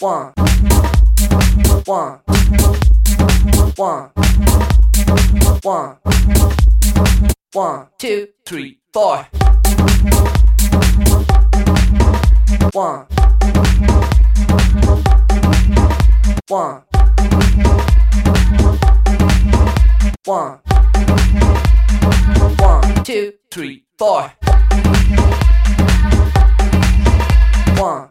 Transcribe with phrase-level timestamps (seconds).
[0.00, 0.32] One.
[1.84, 2.20] One.
[3.74, 4.10] One.
[5.62, 5.96] One.
[7.52, 9.26] One, two, three, four.
[12.72, 13.06] One.
[16.46, 16.82] One.
[20.24, 20.60] One.
[22.58, 24.32] One, two, three, four.
[27.76, 28.10] One.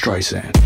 [0.00, 0.59] Streisand.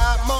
[0.00, 0.39] Got more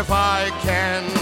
[0.00, 1.19] if I can.